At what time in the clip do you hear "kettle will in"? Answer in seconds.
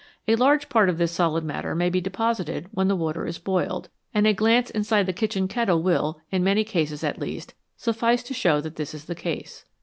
5.47-6.43